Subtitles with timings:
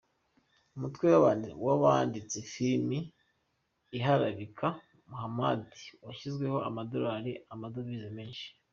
[0.75, 1.07] Umutwe
[1.63, 2.99] w’uwanditse filimi
[3.97, 4.67] iharabika
[5.09, 8.47] Muhamadi washyiriweho Amadolari Amadovise Menshi